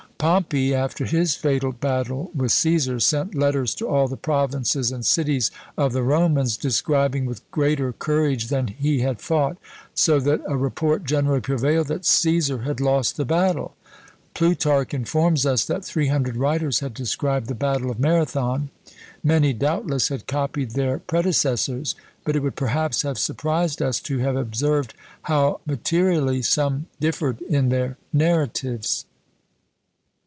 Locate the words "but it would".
22.23-22.55